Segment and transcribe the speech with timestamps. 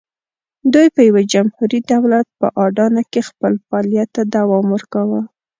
[0.73, 5.21] دوی په یوه جمهوري دولت په اډانه کې خپل فعالیت ته دوام ورکاوه.